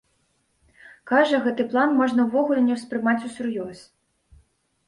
Кажа, 1.11 1.41
гэты 1.47 1.65
план 1.73 1.93
можна 1.99 2.25
ўвогуле 2.31 2.65
не 2.71 2.79
ўспрымаць 2.79 3.23
усур'ёз. 3.29 3.77